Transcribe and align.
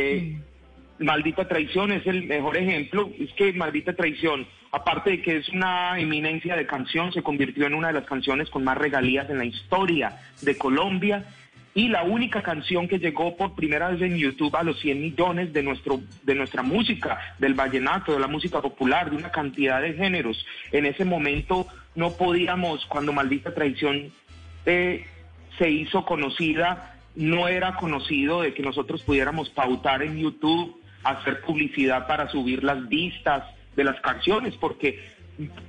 Eh, 0.00 0.38
Maldita 0.98 1.48
Traición 1.48 1.92
es 1.92 2.06
el 2.06 2.24
mejor 2.24 2.56
ejemplo. 2.56 3.10
Es 3.18 3.32
que 3.32 3.52
Maldita 3.52 3.94
Traición, 3.94 4.46
aparte 4.70 5.10
de 5.10 5.22
que 5.22 5.36
es 5.36 5.48
una 5.48 5.98
eminencia 5.98 6.56
de 6.56 6.66
canción, 6.66 7.12
se 7.12 7.22
convirtió 7.22 7.66
en 7.66 7.74
una 7.74 7.88
de 7.88 7.94
las 7.94 8.04
canciones 8.04 8.50
con 8.50 8.64
más 8.64 8.76
regalías 8.76 9.28
en 9.30 9.38
la 9.38 9.44
historia 9.44 10.18
de 10.42 10.56
Colombia 10.56 11.24
y 11.72 11.88
la 11.88 12.02
única 12.02 12.42
canción 12.42 12.88
que 12.88 12.98
llegó 12.98 13.36
por 13.36 13.54
primera 13.54 13.88
vez 13.90 14.02
en 14.02 14.16
YouTube 14.16 14.54
a 14.56 14.64
los 14.64 14.80
100 14.80 15.00
millones 15.00 15.52
de, 15.52 15.62
nuestro, 15.62 16.00
de 16.22 16.34
nuestra 16.34 16.62
música, 16.62 17.36
del 17.38 17.54
vallenato, 17.54 18.12
de 18.12 18.18
la 18.18 18.26
música 18.26 18.60
popular, 18.60 19.10
de 19.10 19.16
una 19.16 19.30
cantidad 19.30 19.80
de 19.80 19.94
géneros. 19.94 20.44
En 20.72 20.84
ese 20.84 21.04
momento 21.04 21.68
no 21.94 22.10
podíamos, 22.16 22.84
cuando 22.86 23.12
Maldita 23.12 23.54
Traición 23.54 24.10
eh, 24.66 25.06
se 25.58 25.70
hizo 25.70 26.04
conocida, 26.04 26.99
no 27.14 27.48
era 27.48 27.76
conocido 27.76 28.42
de 28.42 28.54
que 28.54 28.62
nosotros 28.62 29.02
pudiéramos 29.02 29.50
pautar 29.50 30.02
en 30.02 30.18
YouTube, 30.18 30.80
hacer 31.02 31.40
publicidad 31.42 32.06
para 32.06 32.28
subir 32.28 32.62
las 32.62 32.88
vistas 32.88 33.44
de 33.76 33.84
las 33.84 34.00
canciones, 34.00 34.54
porque 34.56 35.00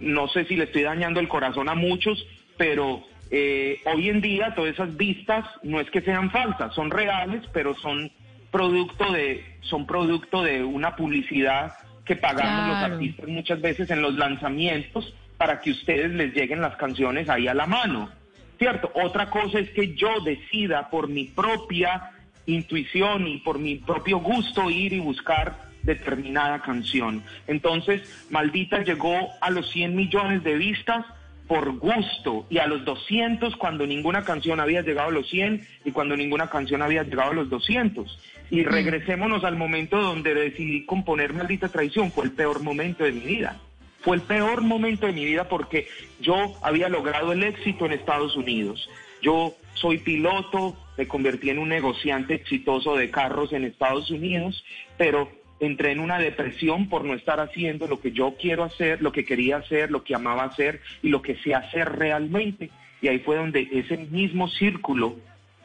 no 0.00 0.28
sé 0.28 0.44
si 0.46 0.56
le 0.56 0.64
estoy 0.64 0.82
dañando 0.82 1.20
el 1.20 1.28
corazón 1.28 1.68
a 1.68 1.74
muchos, 1.74 2.26
pero 2.56 3.04
eh, 3.30 3.80
hoy 3.84 4.08
en 4.08 4.20
día 4.20 4.54
todas 4.54 4.72
esas 4.72 4.96
vistas 4.96 5.44
no 5.62 5.80
es 5.80 5.90
que 5.90 6.00
sean 6.00 6.30
falsas, 6.30 6.74
son 6.74 6.90
reales, 6.90 7.42
pero 7.52 7.74
son 7.74 8.10
producto 8.50 9.12
de, 9.12 9.44
son 9.60 9.86
producto 9.86 10.42
de 10.42 10.64
una 10.64 10.96
publicidad 10.96 11.74
que 12.04 12.16
pagamos 12.16 12.68
los 12.68 12.92
artistas 12.92 13.28
muchas 13.28 13.60
veces 13.60 13.90
en 13.90 14.00
los 14.00 14.14
lanzamientos 14.14 15.14
para 15.36 15.60
que 15.60 15.70
ustedes 15.70 16.10
les 16.12 16.34
lleguen 16.34 16.62
las 16.62 16.76
canciones 16.76 17.28
ahí 17.28 17.46
a 17.46 17.54
la 17.54 17.66
mano. 17.66 18.10
¿Cierto? 18.58 18.90
Otra 18.94 19.30
cosa 19.30 19.58
es 19.58 19.70
que 19.70 19.94
yo 19.94 20.20
decida 20.24 20.90
por 20.90 21.08
mi 21.08 21.24
propia 21.24 22.10
intuición 22.46 23.28
y 23.28 23.38
por 23.38 23.58
mi 23.58 23.76
propio 23.76 24.18
gusto 24.18 24.70
ir 24.70 24.92
y 24.92 25.00
buscar 25.00 25.68
determinada 25.82 26.60
canción. 26.60 27.22
Entonces, 27.46 28.26
Maldita 28.30 28.82
llegó 28.82 29.16
a 29.40 29.50
los 29.50 29.70
100 29.70 29.94
millones 29.94 30.42
de 30.44 30.56
vistas 30.56 31.04
por 31.46 31.78
gusto 31.78 32.46
y 32.50 32.58
a 32.58 32.66
los 32.66 32.84
200 32.84 33.56
cuando 33.56 33.86
ninguna 33.86 34.22
canción 34.24 34.60
había 34.60 34.82
llegado 34.82 35.08
a 35.08 35.12
los 35.12 35.28
100 35.30 35.66
y 35.84 35.92
cuando 35.92 36.16
ninguna 36.16 36.50
canción 36.50 36.82
había 36.82 37.04
llegado 37.04 37.30
a 37.30 37.34
los 37.34 37.48
200. 37.48 38.18
Y 38.50 38.64
regresémonos 38.64 39.44
al 39.44 39.56
momento 39.56 40.00
donde 40.00 40.34
decidí 40.34 40.84
componer 40.84 41.32
Maldita 41.32 41.68
Traición, 41.68 42.12
fue 42.12 42.24
el 42.24 42.32
peor 42.32 42.62
momento 42.62 43.04
de 43.04 43.12
mi 43.12 43.20
vida. 43.20 43.56
Fue 44.00 44.16
el 44.16 44.22
peor 44.22 44.62
momento 44.62 45.06
de 45.06 45.12
mi 45.12 45.24
vida 45.24 45.48
porque 45.48 45.88
yo 46.20 46.54
había 46.62 46.88
logrado 46.88 47.32
el 47.32 47.42
éxito 47.42 47.86
en 47.86 47.92
Estados 47.92 48.36
Unidos. 48.36 48.88
Yo 49.22 49.54
soy 49.74 49.98
piloto, 49.98 50.76
me 50.96 51.08
convertí 51.08 51.50
en 51.50 51.58
un 51.58 51.68
negociante 51.68 52.34
exitoso 52.34 52.96
de 52.96 53.10
carros 53.10 53.52
en 53.52 53.64
Estados 53.64 54.10
Unidos, 54.10 54.64
pero 54.96 55.30
entré 55.60 55.92
en 55.92 56.00
una 56.00 56.18
depresión 56.18 56.88
por 56.88 57.04
no 57.04 57.14
estar 57.14 57.40
haciendo 57.40 57.86
lo 57.86 58.00
que 58.00 58.12
yo 58.12 58.34
quiero 58.40 58.64
hacer, 58.64 59.02
lo 59.02 59.12
que 59.12 59.24
quería 59.24 59.56
hacer, 59.56 59.90
lo 59.90 60.04
que 60.04 60.14
amaba 60.14 60.44
hacer 60.44 60.80
y 61.02 61.08
lo 61.08 61.22
que 61.22 61.36
sé 61.36 61.54
hacer 61.54 61.96
realmente. 61.96 62.70
Y 63.00 63.08
ahí 63.08 63.18
fue 63.20 63.36
donde 63.36 63.68
ese 63.72 63.96
mismo 63.96 64.48
círculo, 64.48 65.16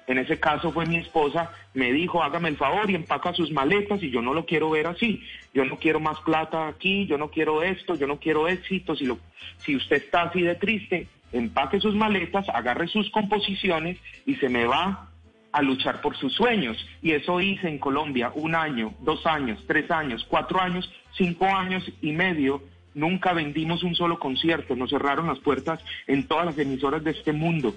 en 0.08 0.18
ese 0.18 0.40
caso 0.40 0.72
fue 0.72 0.86
mi 0.86 0.98
esposa, 0.98 1.52
me 1.74 1.92
dijo, 1.92 2.22
hágame 2.22 2.50
el 2.50 2.58
favor 2.58 2.90
y 2.90 2.96
empaca 2.96 3.34
sus 3.34 3.52
maletas 3.52 4.04
y 4.04 4.10
yo 4.10 4.22
no 4.22 4.34
lo 4.34 4.46
quiero 4.46 4.70
ver 4.70 4.88
así. 4.88 5.24
Yo 5.54 5.66
no 5.66 5.78
quiero 5.78 6.00
más 6.00 6.20
plata 6.22 6.68
aquí, 6.68 7.06
yo 7.06 7.18
no 7.18 7.30
quiero 7.30 7.64
esto, 7.64 7.96
yo 7.96 8.08
no 8.08 8.20
quiero 8.20 8.48
éxito. 8.48 8.96
Si, 8.96 9.06
lo, 9.06 9.18
si 9.60 9.76
usted 9.76 9.98
está 9.98 10.24
así 10.24 10.42
de 10.42 10.56
triste, 10.56 11.08
empaque 11.32 11.80
sus 11.80 11.96
maletas, 11.96 12.50
agarre 12.50 12.88
sus 12.88 13.10
composiciones 13.12 13.98
y 14.26 14.36
se 14.36 14.50
me 14.50 14.66
va 14.66 15.10
a 15.52 15.62
luchar 15.62 16.02
por 16.02 16.18
sus 16.18 16.34
sueños. 16.34 16.78
Y 17.02 17.12
eso 17.12 17.40
hice 17.40 17.70
en 17.70 17.80
Colombia 17.80 18.32
un 18.36 18.56
año, 18.56 18.94
dos 19.00 19.26
años, 19.26 19.64
tres 19.68 19.90
años, 19.90 20.26
cuatro 20.28 20.60
años, 20.60 20.92
cinco 21.18 21.46
años 21.46 21.90
y 22.02 22.12
medio. 22.12 22.62
Nunca 22.94 23.34
vendimos 23.34 23.84
un 23.84 23.96
solo 23.96 24.20
concierto, 24.20 24.76
nos 24.76 24.90
cerraron 24.90 25.28
las 25.28 25.40
puertas 25.40 25.84
en 26.08 26.28
todas 26.28 26.46
las 26.46 26.58
emisoras 26.58 27.04
de 27.04 27.12
este 27.12 27.32
mundo 27.32 27.74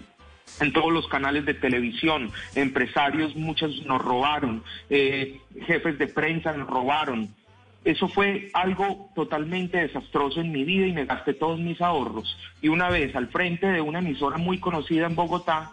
en 0.60 0.72
todos 0.72 0.92
los 0.92 1.06
canales 1.08 1.44
de 1.44 1.54
televisión, 1.54 2.30
empresarios, 2.54 3.36
muchos 3.36 3.84
nos 3.84 4.02
robaron, 4.02 4.62
eh, 4.90 5.40
jefes 5.66 5.98
de 5.98 6.06
prensa 6.06 6.52
nos 6.52 6.68
robaron. 6.68 7.28
Eso 7.84 8.08
fue 8.08 8.50
algo 8.52 9.10
totalmente 9.14 9.78
desastroso 9.78 10.40
en 10.40 10.50
mi 10.50 10.64
vida 10.64 10.86
y 10.86 10.92
me 10.92 11.04
gasté 11.04 11.34
todos 11.34 11.60
mis 11.60 11.80
ahorros. 11.80 12.36
Y 12.60 12.68
una 12.68 12.88
vez 12.90 13.14
al 13.14 13.28
frente 13.28 13.66
de 13.66 13.80
una 13.80 14.00
emisora 14.00 14.38
muy 14.38 14.58
conocida 14.58 15.06
en 15.06 15.14
Bogotá, 15.14 15.72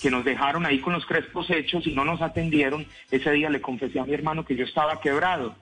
que 0.00 0.10
nos 0.10 0.24
dejaron 0.24 0.64
ahí 0.64 0.78
con 0.78 0.94
los 0.94 1.04
crespos 1.04 1.50
hechos 1.50 1.86
y 1.86 1.94
no 1.94 2.04
nos 2.04 2.22
atendieron, 2.22 2.86
ese 3.10 3.30
día 3.32 3.50
le 3.50 3.60
confesé 3.60 4.00
a 4.00 4.04
mi 4.04 4.14
hermano 4.14 4.44
que 4.44 4.56
yo 4.56 4.64
estaba 4.64 5.00
quebrado, 5.00 5.54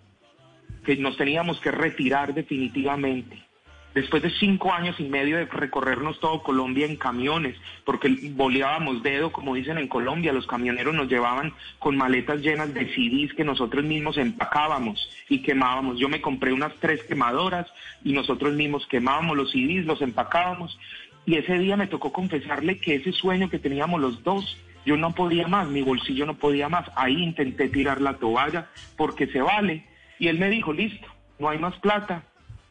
que 0.84 0.96
nos 0.96 1.16
teníamos 1.16 1.58
que 1.58 1.72
retirar 1.72 2.32
definitivamente. 2.32 3.49
Después 3.94 4.22
de 4.22 4.30
cinco 4.30 4.72
años 4.72 5.00
y 5.00 5.04
medio 5.04 5.36
de 5.36 5.46
recorrernos 5.46 6.20
todo 6.20 6.42
Colombia 6.42 6.86
en 6.86 6.96
camiones, 6.96 7.56
porque 7.84 8.08
boleábamos 8.32 9.02
dedo, 9.02 9.32
como 9.32 9.54
dicen 9.54 9.78
en 9.78 9.88
Colombia, 9.88 10.32
los 10.32 10.46
camioneros 10.46 10.94
nos 10.94 11.08
llevaban 11.08 11.52
con 11.80 11.96
maletas 11.96 12.40
llenas 12.40 12.72
de 12.72 12.86
CDs 12.94 13.34
que 13.34 13.44
nosotros 13.44 13.84
mismos 13.84 14.16
empacábamos 14.16 15.10
y 15.28 15.42
quemábamos. 15.42 15.98
Yo 15.98 16.08
me 16.08 16.20
compré 16.20 16.52
unas 16.52 16.72
tres 16.78 17.02
quemadoras 17.02 17.66
y 18.04 18.12
nosotros 18.12 18.54
mismos 18.54 18.86
quemábamos 18.86 19.36
los 19.36 19.50
CDs, 19.50 19.84
los 19.86 20.02
empacábamos 20.02 20.78
y 21.26 21.36
ese 21.36 21.58
día 21.58 21.76
me 21.76 21.86
tocó 21.86 22.12
confesarle 22.12 22.78
que 22.78 22.96
ese 22.96 23.12
sueño 23.12 23.50
que 23.50 23.58
teníamos 23.58 24.00
los 24.00 24.22
dos, 24.22 24.56
yo 24.86 24.96
no 24.96 25.14
podía 25.14 25.46
más, 25.46 25.68
mi 25.68 25.82
bolsillo 25.82 26.26
no 26.26 26.34
podía 26.34 26.68
más. 26.68 26.90
Ahí 26.96 27.22
intenté 27.22 27.68
tirar 27.68 28.00
la 28.00 28.14
toalla 28.14 28.68
porque 28.96 29.26
se 29.26 29.40
vale. 29.40 29.84
Y 30.18 30.28
él 30.28 30.38
me 30.38 30.48
dijo, 30.48 30.72
listo, 30.72 31.06
no 31.38 31.48
hay 31.48 31.58
más 31.58 31.76
plata. 31.80 32.24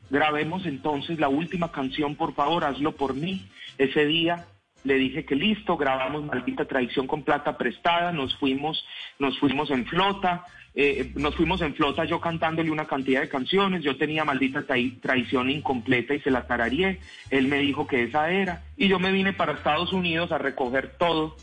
Grabemos 0.10 0.66
entonces 0.66 1.20
la 1.20 1.30
última 1.30 1.72
canción, 1.72 2.16
por 2.16 2.34
favor, 2.34 2.64
hazlo 2.64 2.94
por 2.94 3.14
mí. 3.14 3.46
Ese 3.78 4.06
día 4.06 4.46
le 4.84 4.96
dije 4.96 5.26
que 5.26 5.36
listo, 5.36 5.78
grabamos 5.78 6.26
Maldita 6.26 6.66
Traición 6.66 7.08
con 7.08 7.24
plata 7.24 7.58
prestada, 7.58 8.12
nos 8.12 8.36
fuimos, 8.38 8.86
nos 9.20 9.38
fuimos 9.40 9.70
en 9.72 9.86
flota, 9.86 10.46
eh, 10.74 11.12
nos 11.16 11.36
fuimos 11.36 11.62
en 11.62 11.76
flota 11.76 12.06
yo 12.06 12.22
cantándole 12.22 12.72
una 12.72 12.86
cantidad 12.86 13.22
de 13.22 13.30
canciones, 13.30 13.84
yo 13.84 13.98
tenía 13.98 14.24
maldita 14.24 14.64
traición 15.02 15.50
incompleta 15.50 16.14
y 16.14 16.22
se 16.22 16.32
la 16.32 16.46
tararía 16.46 16.98
él 17.30 17.48
me 17.48 17.58
dijo 17.58 17.88
que 17.88 18.04
esa 18.04 18.32
era, 18.32 18.64
y 18.78 18.88
yo 18.88 19.00
me 19.00 19.12
vine 19.12 19.34
para 19.34 19.54
Estados 19.54 19.92
Unidos 19.92 20.32
a 20.32 20.38
recoger 20.38 20.96
todo 20.98 21.36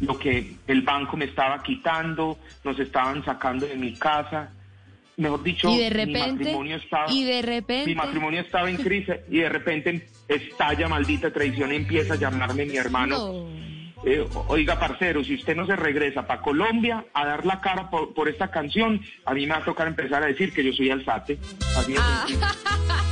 lo 0.00 0.18
que 0.18 0.56
el 0.66 0.82
banco 0.82 1.16
me 1.16 1.26
estaba 1.26 1.62
quitando, 1.62 2.38
nos 2.64 2.78
estaban 2.80 3.24
sacando 3.24 3.66
de 3.66 3.76
mi 3.76 3.94
casa, 3.94 4.52
mejor 5.22 5.42
dicho, 5.42 5.70
¿Y 5.70 5.78
de 5.78 6.06
mi 6.06 6.12
matrimonio 6.12 6.76
estaba, 6.76 7.10
y 7.10 7.24
de 7.24 7.42
repente, 7.42 7.86
mi 7.86 7.94
matrimonio 7.94 8.40
estaba 8.40 8.68
en 8.68 8.76
crisis 8.76 9.14
y 9.30 9.38
de 9.38 9.48
repente 9.48 10.08
estalla 10.28 10.88
maldita 10.88 11.32
traición 11.32 11.72
y 11.72 11.76
empieza 11.76 12.14
a 12.14 12.16
llamarme 12.16 12.66
mi 12.66 12.76
hermano. 12.76 13.48
Eh, 14.04 14.26
oiga, 14.48 14.80
parcero, 14.80 15.22
si 15.22 15.36
usted 15.36 15.54
no 15.54 15.64
se 15.64 15.76
regresa 15.76 16.26
para 16.26 16.42
Colombia 16.42 17.06
a 17.14 17.24
dar 17.24 17.46
la 17.46 17.60
cara 17.60 17.88
por, 17.88 18.12
por, 18.14 18.28
esta 18.28 18.50
canción, 18.50 19.00
a 19.24 19.32
mí 19.32 19.46
me 19.46 19.52
va 19.52 19.60
a 19.60 19.64
tocar 19.64 19.86
empezar 19.86 20.24
a 20.24 20.26
decir 20.26 20.52
que 20.52 20.64
yo 20.64 20.72
soy 20.72 20.90
alzate. 20.90 21.38
Así 21.76 21.94
Ah. 21.96 22.26